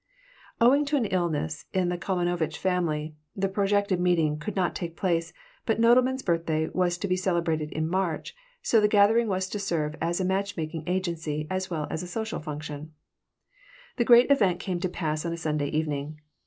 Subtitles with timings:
[0.59, 5.31] Owing to an illness in the Kalmanovitch family, the projected meeting could not take place,
[5.67, 8.33] but Nodelman's birthday was to be celebrated in March,
[8.63, 12.07] so the gathering was to serve as a match making agency as well as a
[12.07, 12.93] social function
[13.97, 16.19] The great event came to pass on a Sunday evening.